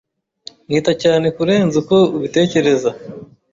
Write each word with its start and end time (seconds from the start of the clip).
Nita 0.69 0.91
cyane 1.03 1.27
kurenza 1.35 1.75
uko 1.81 1.95
ubitekereza. 2.17 2.89